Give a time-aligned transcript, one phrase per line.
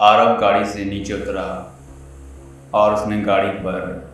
[0.00, 1.44] आरब गाड़ी से नीचे उतरा
[2.74, 4.10] और उसने गाड़ी पर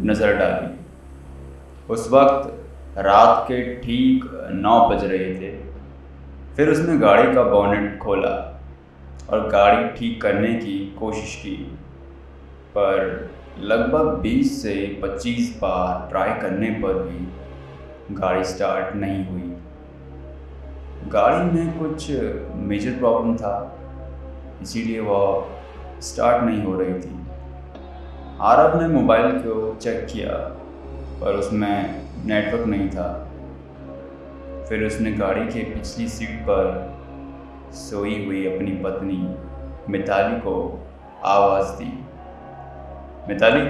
[0.00, 5.50] नज़र डाली। उस वक्त रात के ठीक नौ बज रहे थे।
[6.56, 8.34] फिर उसने गाड़ी का बोनेट खोला
[9.30, 11.56] और गाड़ी ठीक करने की कोशिश की,
[12.76, 13.30] पर
[13.60, 19.52] लगभग 20 से 25 बार ट्राई करने पर भी गाड़ी स्टार्ट नहीं हुई।
[21.10, 22.10] गाड़ी में कुछ
[22.68, 23.56] मेजर प्रॉब्लम था।
[24.62, 25.46] इसीलिए वह
[26.00, 27.20] स्टार्ट नहीं हो रही थी।
[28.40, 30.32] आरब ने मोबाइल को चेक किया,
[31.20, 33.28] पर उसमें नेटवर्क नहीं था।
[34.68, 36.96] फिर उसने गाड़ी के पिछली सीट पर
[37.72, 39.36] सोई हुई अपनी पत्नी
[39.92, 40.86] मिताली को
[41.24, 42.04] आवाज़ दी।
[43.28, 43.60] मिताली?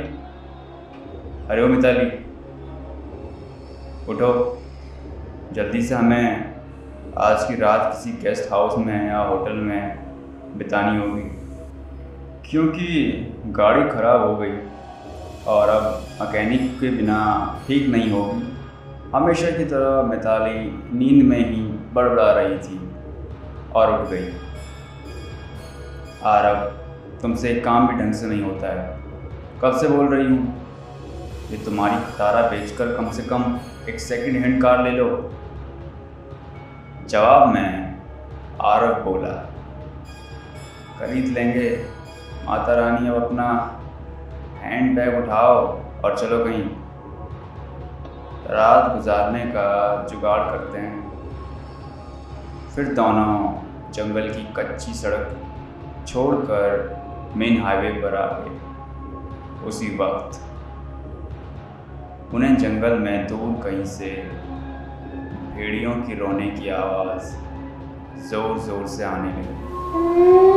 [1.48, 2.06] अरे ओ मिताली,
[4.12, 4.58] उठो।
[5.52, 6.54] जल्दी से हमें
[7.18, 9.98] आज की रात किसी गेस्ट हाउस में या होटल में
[10.58, 11.22] बितानी होगी।
[12.50, 12.86] क्योंकि
[13.56, 14.58] गाड़ी ख़राब हो गई
[15.46, 17.18] और अब मकैनिक के बिना
[17.66, 18.52] ठीक नहीं होगी।
[19.14, 20.58] हमेशा की तरह मिताली
[20.98, 22.80] नींद में ही बड़बड़ा रही थी
[23.72, 24.28] और उठ गई।
[26.24, 26.58] आरब
[27.22, 28.98] तुमसे एक काम भी ढंग से नहीं होता है।
[29.62, 30.62] कब से बोल रही हूँ,
[31.50, 33.58] ये तुम्हारी खटारा बेचकर कम से कम
[33.88, 35.08] एक सेकंड हैंड कार ले लो।
[37.08, 37.98] जवाब में
[38.64, 39.34] आरब बोला।
[40.98, 41.68] खरीद लेंगे।
[42.46, 43.46] माता रानी, अब अपना
[44.60, 45.56] हैंड बैग उठाओ
[46.04, 46.64] और चलो कहीं।
[48.50, 49.66] रात गुजारने का
[50.10, 51.04] जुगाड़ करते हैं।
[52.74, 53.34] फिर दोनों
[53.92, 60.40] जंगल की कच्ची सड़क छोड़कर मेन हाईवे पर आ गए। उसी वक्त
[62.34, 64.10] उन्हें जंगल में दूर कहीं से
[65.56, 67.34] भेड़ियों की रोने की आवाज़
[68.28, 70.55] ज़ोर ज़ोर से आने लगी।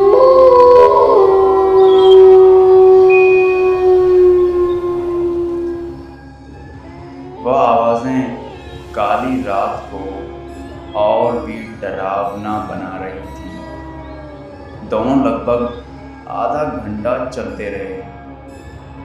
[12.40, 15.84] डरावना बना रही थी। दोनों लगभग
[16.30, 17.94] आधा घंटा चलते रहे,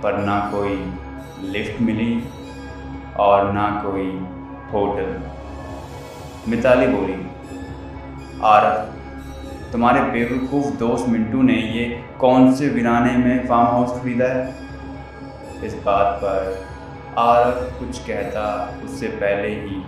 [0.02, 0.74] पर ना कोई
[1.50, 2.12] लिफ्ट मिली
[3.20, 4.08] और ना कोई
[4.72, 5.22] होटल।
[6.48, 7.16] मिताली बोली,
[8.44, 8.92] आरफ,
[9.72, 11.84] तुम्हारे बेवकूफ़ दोस्त मिंटू ने ये
[12.20, 14.54] कौन से वीराने में फार्म हाउस खरीदा है?
[15.64, 16.66] इस बात पर
[17.18, 18.44] आरफ कुछ कहता
[18.84, 19.82] उससे पहले ही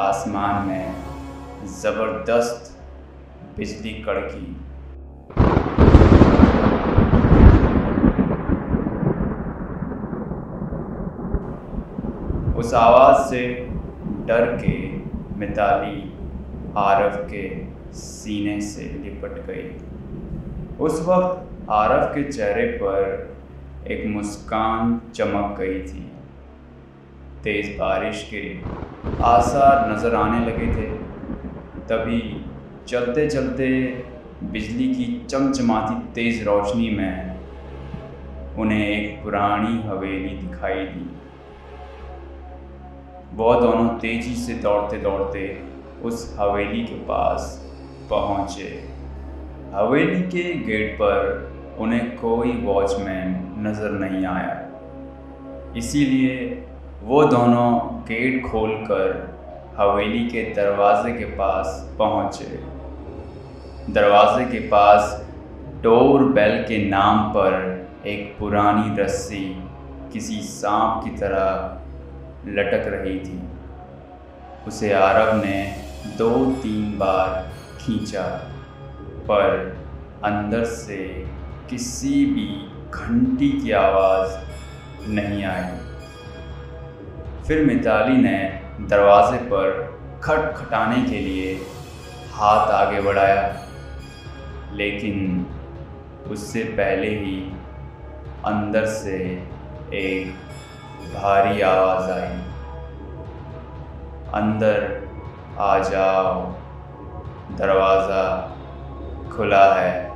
[0.00, 1.09] आसमान में
[1.66, 2.76] ज़बरदस्त
[3.56, 4.46] बिजली कड़की।
[12.58, 13.42] उस आवाज़ से
[14.26, 14.76] डर के,
[15.38, 15.98] मिताली
[16.76, 17.44] आरफ के
[17.94, 26.06] सीने से लिपट गई। उस वक्त आरफ के चेहरे पर एक मुस्कान चमक गई थी।
[27.44, 28.42] तेज़ बारिश के
[29.24, 30.88] आसार नज़र आने लगे थे।
[31.90, 32.44] तभी
[32.88, 33.68] चलते चलते
[34.42, 37.38] बिजली की चमचमाती तेज़ रोशनी में
[38.58, 41.06] उन्हें एक पुरानी हवेली दिखाई दी।
[43.34, 45.42] वह दोनों तेज़ी से दौड़ते दौड़ते
[46.04, 47.48] उस हवेली के पास
[48.10, 48.68] पहुँचे।
[49.74, 53.34] हवेली के गेट पर उन्हें कोई वॉचमैन
[53.66, 54.56] नज़र नहीं आया।
[55.76, 56.38] इसीलिए
[57.02, 57.68] वो दोनों
[58.08, 59.39] गेट खोलकर
[59.76, 61.66] हवेली के दरवाजे के पास
[61.98, 62.46] पहुँचे।
[63.92, 65.26] दरवाजे के पास
[65.82, 67.54] डोर बेल के नाम पर
[68.06, 69.44] एक पुरानी रस्सी
[70.12, 73.40] किसी सांप की तरह लटक रही थी।
[74.66, 75.76] उसे आरब ने
[76.18, 76.30] दो
[76.62, 77.28] तीन बार
[77.80, 78.22] खींचा,
[79.24, 79.76] पर
[80.24, 80.96] अंदर से
[81.70, 82.46] किसी भी
[82.90, 84.30] घंटी की आवाज़
[85.10, 85.78] नहीं आई।
[87.48, 88.38] फिर मिताली ने
[88.88, 91.60] दरवाजे पर खटखटाने के लिए
[92.32, 93.66] हाथ आगे बढ़ाया।
[94.72, 95.46] लेकिन
[96.30, 97.52] उससे पहले ही
[98.44, 99.48] अंदर से
[99.94, 100.34] एक
[101.14, 102.42] भारी आवाज़ आई।
[104.34, 105.08] अंदर
[105.58, 106.54] आ जाओ।
[107.56, 108.56] दरवाज़ा
[109.36, 110.10] खुला है।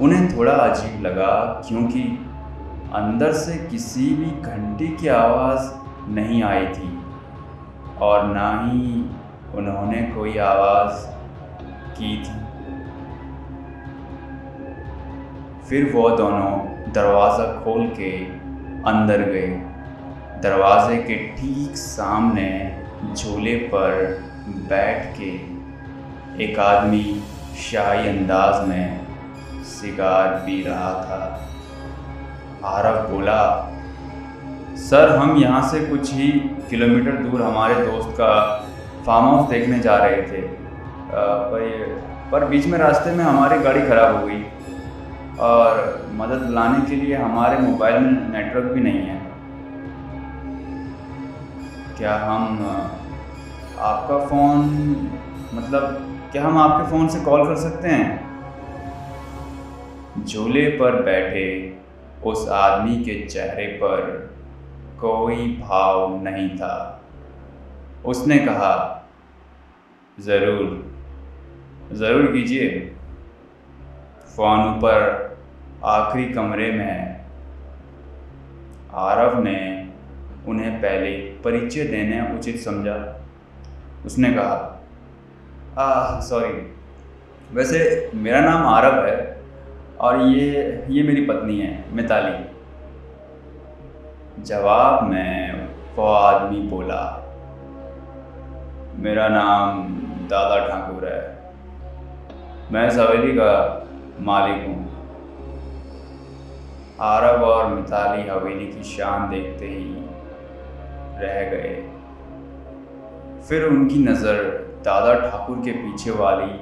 [0.00, 2.02] उन्हें थोड़ा अजीब लगा क्योंकि
[2.94, 6.90] अंदर से किसी भी घंटी की आवाज़ नहीं आई थी
[8.00, 9.04] और ना ही
[9.54, 11.06] उन्होंने कोई आवाज़
[11.96, 12.38] की थी।
[15.68, 18.12] फिर वो दोनों दरवाज़ा खोल के
[18.90, 19.48] अंदर गए।
[20.42, 22.48] दरवाजे के ठीक सामने
[23.14, 23.92] झूले पर
[24.68, 25.30] बैठ के
[26.44, 27.04] एक आदमी
[27.60, 29.06] शाही अंदाज में
[29.64, 31.20] सिगार पी रहा था।
[32.66, 33.42] आरव बोला
[34.80, 36.28] सर, हम यहाँ से कुछ ही
[36.70, 38.32] किलोमीटर दूर हमारे दोस्त का
[39.06, 40.40] फार्म हाउस देखने जा रहे थे।
[41.10, 44.42] पर पर बीच में रास्ते में हमारी गाड़ी ख़राब हो गई
[45.40, 45.78] और
[46.14, 49.18] मदद लाने के लिए हमारे मोबाइल में नेटवर्क भी नहीं है।
[51.98, 52.42] क्या हम
[53.80, 54.66] आपका फ़ोन
[55.54, 55.82] मतलब
[56.32, 58.08] क्या हम आपके फ़ोन से कॉल कर सकते हैं?
[60.24, 61.46] झूले पर बैठे
[62.24, 63.98] उस आदमी के चेहरे पर
[65.00, 66.74] कोई भाव नहीं था।
[68.04, 68.72] उसने कहा,
[70.18, 70.66] ज़रूर
[71.92, 72.68] ज़रूर कीजिए।
[74.36, 74.98] फ़ोन ऊपर
[75.86, 77.26] आखिरी कमरे में है
[78.96, 79.58] आरव ने
[80.48, 81.10] उन्हें पहले
[81.44, 82.96] परिचय देने उचित समझा।
[84.06, 84.54] उसने कहा
[85.78, 86.52] आ सॉरी
[87.52, 87.80] वैसे
[88.14, 89.18] मेरा नाम आरव है
[90.00, 92.49] और ये ये मेरी पत्नी है, मिताली।
[94.42, 97.02] जवाब में वो आदमी बोला,
[98.98, 99.82] मेरा नाम
[100.28, 101.22] दादा ठाकुर है।
[102.72, 103.52] मैं हवेली का
[104.20, 104.78] मालिक हूँ।
[107.00, 109.84] आरब और मिताली हवेली की शान देखते ही
[111.20, 111.74] रह गए।
[113.48, 114.42] फिर उनकी नज़र
[114.84, 116.52] दादा ठाकुर के पीछे वाली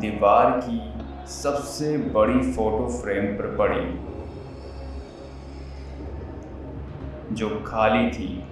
[0.00, 0.78] दीवार की
[1.32, 3.84] सबसे बड़ी फ़ोटो फ्रेम पर पड़ी।
[7.32, 8.44] जो खाली थी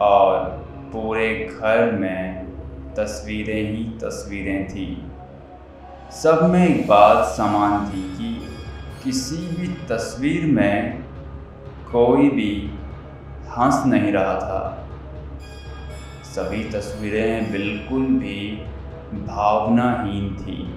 [0.00, 0.44] और
[0.92, 2.46] पूरे घर में
[2.94, 5.06] तस्वीरें ही तस्वीरें थी।
[6.12, 8.48] सब में एक बात समान थी कि
[9.04, 11.04] किसी भी तस्वीर में
[11.92, 12.70] कोई भी
[13.50, 14.88] हंस नहीं रहा था।
[16.24, 18.64] सभी तस्वीरें बिल्कुल भी
[19.12, 20.74] भावनाहीन थी।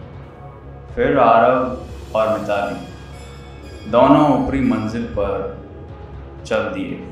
[0.96, 5.63] फिर आरब और मिताली दोनों ऊपरी मंजिल पर
[6.44, 7.08] चल दिए।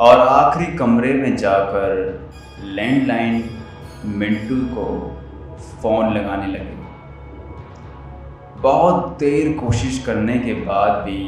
[0.00, 1.90] और आखिरी कमरे में जाकर
[2.64, 3.44] लैंडलाइन
[4.04, 4.86] मिंटू को
[5.82, 6.80] फ़ोन लगाने लगे।
[8.60, 11.20] बहुत देर कोशिश करने के बाद भी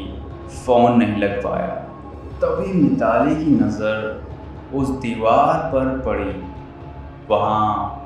[0.65, 1.73] फ़ोन नहीं लग पाया।
[2.41, 4.23] तभी मिताली की नज़र
[4.73, 6.33] उस दीवार पर पड़ी।
[7.29, 8.01] वहाँ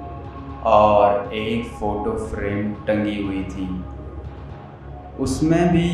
[0.66, 3.68] और एक फ़ोटो फ्रेम टंगी हुई थी।
[5.20, 5.90] उसमें भी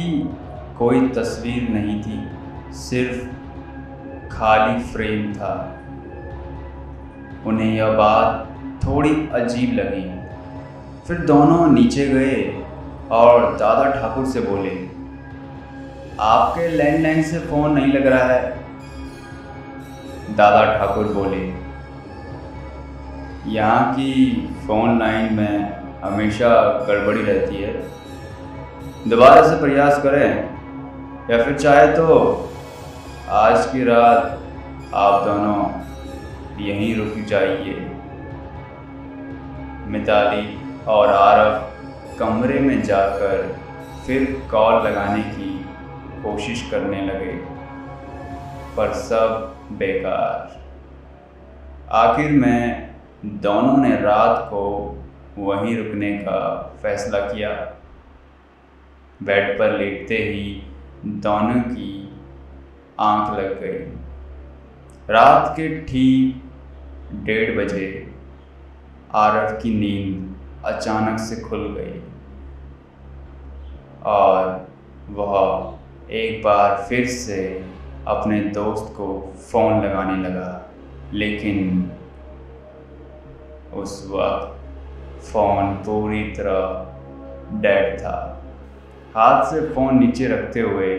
[0.78, 2.20] कोई तस्वीर नहीं थी।
[2.74, 5.54] सिर्फ़ खाली फ्रेम था।
[7.46, 8.48] उन्हें यह बात
[8.86, 10.04] थोड़ी अजीब लगी।
[11.08, 12.36] फिर दोनों नीचे गए
[13.12, 14.76] और दादा ठाकुर से बोले,
[16.22, 18.42] आपके लैंडलाइन से फ़ोन नहीं लग रहा है?
[20.38, 21.44] दादा ठाकुर बोले,
[23.52, 24.14] यहाँ की
[24.68, 26.50] फ़ोन लाइन में हमेशा
[26.88, 27.74] गड़बड़ी रहती है।
[29.10, 30.30] दोबारा से प्रयास करें
[31.30, 32.06] या फिर चाहे तो
[33.26, 37.74] आज की रात आप दोनों यहीं रुक जाइए।
[39.88, 40.58] मिताली
[40.88, 43.58] और आरफ कमरे में जाकर
[44.06, 45.50] फिर कॉल लगाने की
[46.24, 47.34] कोशिश करने लगे,
[48.78, 50.62] पर सब बेकार।
[51.96, 52.96] आखिर में
[53.26, 54.64] दोनों ने रात को
[55.38, 56.40] वहीं रुकने का
[56.82, 57.50] फैसला किया।
[59.22, 60.62] बेड पर लेटते ही
[61.06, 62.05] दोनों की
[63.00, 63.78] आँख लग गई।
[65.10, 66.42] रात के ठीक
[67.26, 67.88] डेढ़ बजे
[69.16, 72.00] आरव की नींद अचानक से खुल गई
[74.06, 74.68] और
[75.10, 77.42] वह एक बार फिर से
[78.08, 79.08] अपने दोस्त को
[79.42, 80.50] फ़ोन लगाने लगा,
[81.14, 81.92] लेकिन
[83.74, 88.18] उस वक्त फ़ोन पूरी तरह डेड था।
[89.16, 90.94] हाथ से फ़ोन नीचे रखते हुए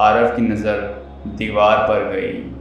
[0.00, 0.82] आरव की नज़र
[1.26, 2.52] दीवार पर गई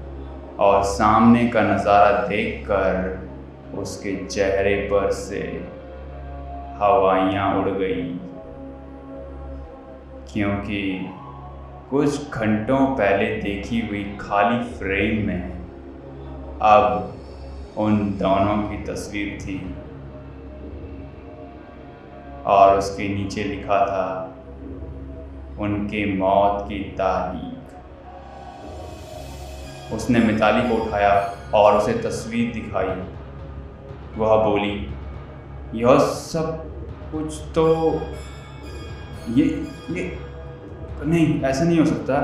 [0.60, 5.41] और सामने का नज़ारा देखकर उसके चेहरे पर से
[6.79, 8.03] हवाइयाँ उड़ गई।
[10.34, 10.82] क्योंकि
[11.89, 15.43] कुछ घंटों पहले देखी हुई खाली फ्रेम में
[16.62, 17.13] अब
[17.77, 19.58] उन दोनों की तस्वीर थी।
[22.46, 24.08] और उसके नीचे लिखा था,
[25.60, 27.52] उनके मौत की तारीख।
[29.95, 31.12] उसने मिताली को उठाया
[31.55, 32.95] और उसे तस्वीर दिखाई।
[34.17, 34.75] वह बोली,
[35.75, 36.71] यह सब
[37.12, 37.65] कुछ तो
[39.29, 39.45] ये
[39.91, 40.17] ये,
[41.05, 42.15] नहीं, ऐसा नहीं हो सकता।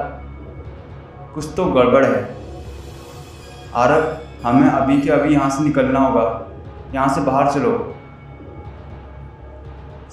[1.34, 2.24] कुछ तो गड़बड़ है।
[3.76, 6.26] आरब, हमें अभी के अभी यहाँ से निकलना होगा।
[6.94, 7.78] यहाँ से बाहर चलो।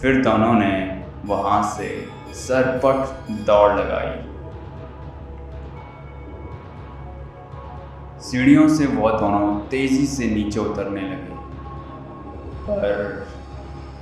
[0.00, 0.72] फिर दोनों ने
[1.24, 1.88] वहाँ से
[2.34, 4.25] सरपट दौड़ लगाई।
[8.30, 11.36] सीढ़ियों से वह दोनों तेज़ी से नीचे उतरने लगे।
[12.68, 13.26] पर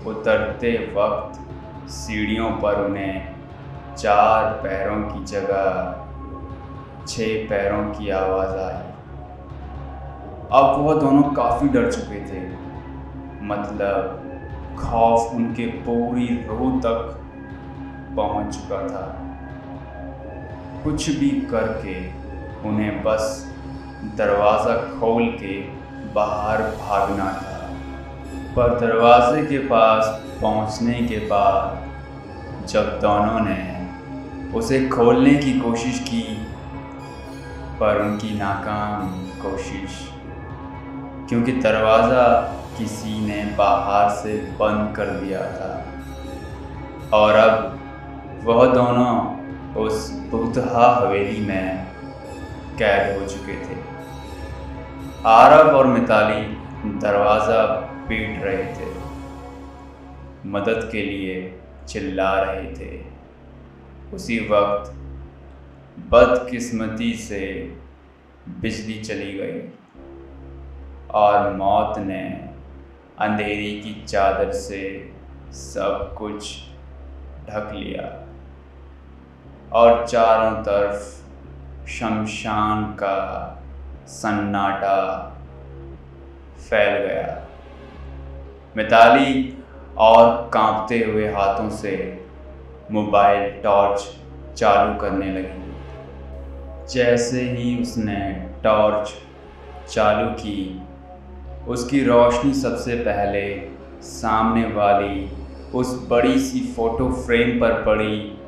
[0.07, 1.40] उतरते वक्त
[1.90, 3.35] सीढ़ियों पर उन्हें
[3.99, 5.93] चार पैरों की जगह,
[7.09, 8.83] छह पैरों की आवाज़ आई।
[10.52, 12.49] अब वह दोनों काफ़ी डर चुके थे।
[13.43, 14.23] मतलब
[14.78, 17.21] खौफ उनके पूरी रूह तक
[18.16, 19.21] पहुँच चुका था।
[20.85, 22.11] कुछ भी करके
[22.69, 23.53] उन्हें बस
[24.16, 25.61] दरवाज़ा खोल के
[26.14, 27.61] बाहर भागना था,
[28.56, 30.06] पर दरवाजे के पास
[30.42, 33.62] पहुँचने के बाद जब दोनों ने
[34.58, 36.23] उसे खोलने की कोशिश की,
[37.80, 39.08] पर उनकी नाकाम
[39.42, 39.99] कोशिश,
[41.28, 42.26] क्योंकि दरवाज़ा
[42.78, 45.73] किसी ने बाहर से बंद कर दिया था,
[47.12, 49.14] और अब वह दोनों
[49.82, 51.87] उस बुतहा हवेली में
[52.78, 53.76] कैद हो चुके थे।
[55.26, 56.43] आरब और मिताली
[56.99, 57.66] दरवाज़ा
[58.09, 58.87] पीट रहे थे।
[60.47, 63.04] मदद के लिए चिल्ला रहे थे।
[64.14, 64.93] उसी वक्त
[65.99, 67.76] बदकिस्मती से
[68.49, 69.69] बिजली चली गई
[71.11, 72.50] और मौत ने
[73.19, 75.12] अंधेरी की चादर से
[75.52, 76.61] सब कुछ
[77.50, 78.28] ढक लिया
[79.73, 81.25] और चारों तरफ़
[81.88, 83.50] शमशान का
[84.08, 84.96] सन्नाटा
[86.58, 87.46] फैल गया।
[88.76, 89.58] मिताली
[89.99, 92.23] और कांपते हुए हाथों से
[92.90, 94.08] मोबाइल टॉर्च
[94.56, 95.62] चालू करने लगी।
[96.94, 99.12] जैसे ही उसने टॉर्च
[99.90, 100.82] चालू की,
[101.68, 103.44] उसकी रोशनी सबसे पहले
[104.02, 105.30] सामने वाली
[105.75, 108.38] उस बड़ी सी फ़ोटो फ्रेम पर पड़ी,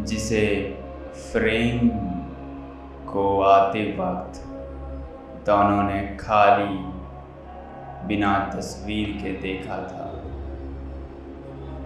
[0.00, 0.76] जिसे
[1.32, 1.88] फ्रेम
[3.12, 4.43] को आते वक्त
[5.46, 6.76] दोनों ने खाली
[8.08, 10.06] बिना तस्वीर के देखा था।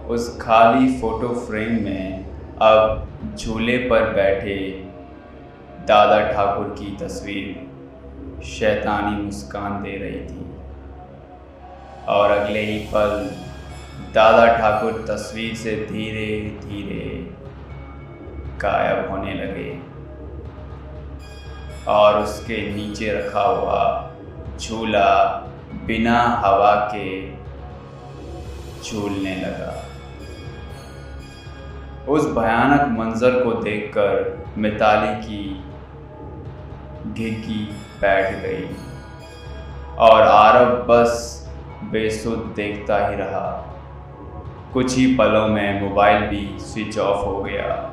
[0.07, 2.25] उस खाली फ़ोटो फ्रेम में
[2.61, 4.57] अब झूले पर बैठे
[5.87, 10.45] दादा ठाकुर की तस्वीर शैतानी मुस्कान दे रही थी।
[12.07, 13.11] और अगले ही पल
[14.13, 16.27] दादा ठाकुर तस्वीर से धीरे
[16.63, 17.05] धीरे
[18.61, 19.69] गायब होने लगे।
[21.87, 24.11] और उसके नीचे रखा हुआ
[24.59, 25.25] झूला
[25.85, 27.31] बिना हवा के
[28.83, 29.85] झूलने लगा।
[32.07, 35.63] उस भयानक मंजर को देखकर मिताली की
[37.13, 37.65] घिकी
[38.01, 38.75] बैठ गई
[39.97, 41.35] और आरब बस
[41.83, 43.75] बेसुध देखता ही रहा।
[44.73, 47.88] कुछ ही पलों में मोबाइल भी स्विच ऑफ़ हो गया।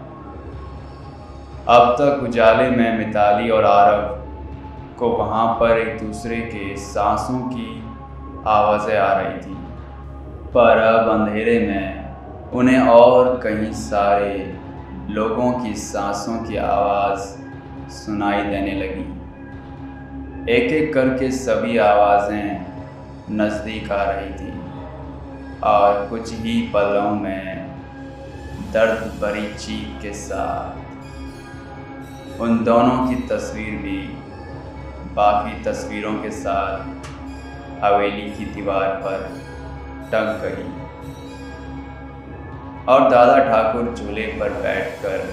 [1.68, 7.82] अब तक उजाले में मिताली और आरब को वहाँ पर एक दूसरे के सांसों की
[8.46, 9.54] आवाज़ें आ रही थी।
[10.54, 14.54] पर अब अंधेरे में उन्हें और कई सारे
[15.11, 17.26] लोगों की सांसों की आवाज़
[17.92, 19.06] सुनाई देने लगी।
[20.54, 22.66] एक एक करके सभी आवाज़ें
[23.32, 24.52] नज़दीक आ रही थी
[25.64, 27.70] और कुछ ही पलों में
[28.73, 30.86] दर्द भरी चीख के साथ
[32.40, 33.99] उन दोनों की तस्वीर भी
[35.14, 37.07] बाकी तस्वीरों के साथ
[37.85, 39.23] हवेली की दीवार पर
[40.12, 40.64] टंग गई।
[42.87, 45.25] और दादा ठाकुर झूले पर बैठकर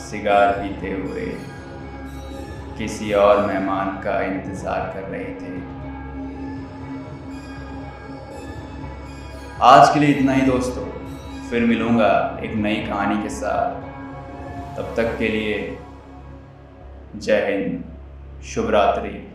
[0.00, 1.26] सिगार पीते हुए
[2.78, 5.52] किसी और मेहमान का इंतज़ार कर रहे थे।
[9.64, 10.86] आज के लिए इतना ही दोस्तों,
[11.50, 13.88] फिर मिलूँगा एक नई कहानी के साथ।
[14.76, 15.56] तब तक के लिए
[17.16, 17.84] जय हिंद।
[18.42, 19.29] शुभ रात्रि।